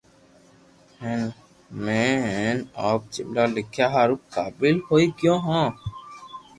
ھين 1.01 1.21
ھئمي 1.73 2.03
ھين 2.35 2.57
آپ 2.89 3.01
جملا 3.13 3.45
لکيا 3.55 3.87
ھارو 3.93 4.15
قابل 4.35 4.75
ھوئي 4.87 5.05
گيو 5.19 5.35
ھون 5.45 5.67